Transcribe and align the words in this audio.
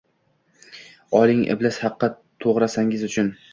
Oling, 1.19 1.45
iblis 1.55 1.79
haqqi, 1.83 2.11
tog`arangiz 2.47 3.07
uchun 3.13 3.33